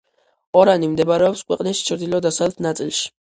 [0.61, 3.05] ორანი მდებარეობს ქვეყნის ჩრდილო-დასავლეთ ნაწილში.